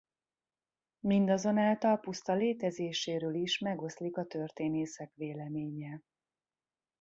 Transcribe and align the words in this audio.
Mindazonáltal 0.99 1.99
puszta 1.99 2.33
létezéséről 2.33 3.33
is 3.33 3.57
megoszlik 3.57 4.17
a 4.17 4.25
történészek 4.25 5.11
véleménye. 5.15 6.01